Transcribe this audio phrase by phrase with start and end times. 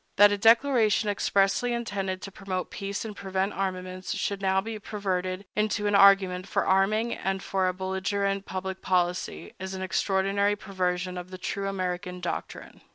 [0.17, 5.45] That a declaration expressly intended to promote peace and prevent armaments should now be perverted
[5.55, 11.19] into an argument for arming and for a belligerent public policy is an extraordinary perversion
[11.19, 12.81] of the true American doctrine.